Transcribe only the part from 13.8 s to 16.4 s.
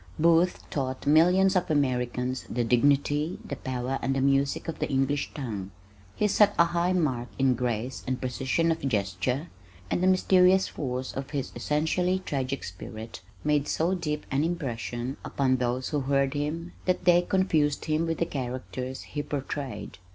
deep an impression upon those who heard